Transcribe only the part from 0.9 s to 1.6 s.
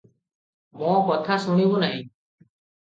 କଥା